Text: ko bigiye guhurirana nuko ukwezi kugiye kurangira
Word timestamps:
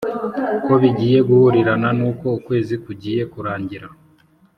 ko 0.65 0.73
bigiye 0.81 1.19
guhurirana 1.29 1.89
nuko 1.97 2.25
ukwezi 2.39 2.75
kugiye 2.85 3.21
kurangira 3.33 3.87